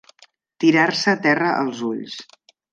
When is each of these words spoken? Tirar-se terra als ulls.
Tirar-se 0.63 1.15
terra 1.27 1.53
als 1.61 1.85
ulls. 1.93 2.19